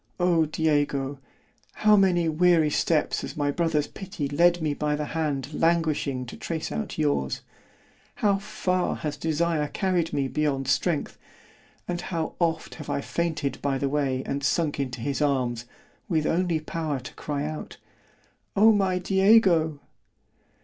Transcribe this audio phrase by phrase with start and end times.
[0.19, 1.19] O Diego!
[1.73, 6.35] how many weary steps has my brother's pity led me by the hand languishing to
[6.35, 7.41] trace out yours;
[8.15, 13.89] how far has desire carried me beyond strength——and how oft have I fainted by the
[13.89, 15.65] way, and sunk into his arms,
[16.09, 19.77] with only power to cry out—O my _Diego!